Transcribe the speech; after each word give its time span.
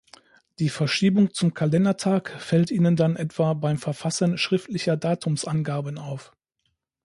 Die 0.57 0.69
Verschiebung 0.69 1.31
zum 1.31 1.53
Kalendertag 1.53 2.31
fällt 2.41 2.71
ihnen 2.71 2.95
dann 2.95 3.15
etwa 3.17 3.53
beim 3.53 3.77
Verfassen 3.77 4.39
schriftlicher 4.39 4.97
Datumsangaben 4.97 5.99
auf. 5.99 6.31